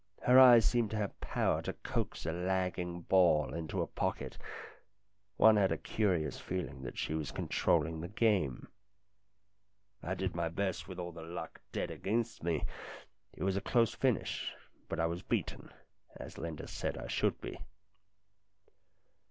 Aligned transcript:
Her 0.23 0.39
eyes 0.39 0.65
seemed 0.65 0.89
to 0.89 0.97
have 0.97 1.21
power 1.21 1.61
to 1.61 1.73
coax 1.73 2.25
a 2.25 2.31
lagging 2.31 3.01
ball 3.01 3.53
into 3.53 3.83
a 3.83 3.85
pocket; 3.85 4.35
one 5.37 5.57
had 5.57 5.71
a 5.71 5.77
curious 5.77 6.39
feeling 6.39 6.81
that 6.81 6.97
she 6.97 7.13
was 7.13 7.31
controlling 7.31 8.01
the 8.01 8.07
game. 8.07 8.67
I 10.01 10.15
did 10.15 10.33
my 10.33 10.49
best 10.49 10.87
with 10.87 10.97
all 10.97 11.11
the 11.11 11.21
luck 11.21 11.61
dead 11.71 11.91
against 11.91 12.41
me. 12.41 12.65
It 13.33 13.43
was 13.43 13.55
a 13.55 13.61
close 13.61 13.93
finish, 13.93 14.55
but 14.89 14.99
I 14.99 15.05
was 15.05 15.21
beaten, 15.21 15.71
as 16.15 16.39
Linda 16.39 16.67
said 16.67 16.97
I 16.97 17.05
should 17.05 17.39
be. 17.39 17.59